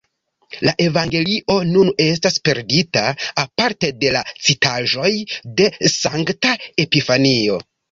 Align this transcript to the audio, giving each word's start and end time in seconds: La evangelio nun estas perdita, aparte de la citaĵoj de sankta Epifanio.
La 0.67 0.71
evangelio 0.85 1.57
nun 1.73 1.91
estas 2.05 2.39
perdita, 2.49 3.03
aparte 3.43 3.93
de 4.05 4.15
la 4.17 4.25
citaĵoj 4.47 5.13
de 5.61 5.71
sankta 6.01 6.57
Epifanio. 6.89 7.63